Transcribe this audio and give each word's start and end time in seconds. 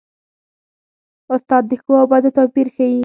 استاد 1.33 1.63
د 1.69 1.71
ښو 1.81 1.93
او 2.01 2.05
بدو 2.11 2.29
توپیر 2.37 2.67
ښيي. 2.75 2.99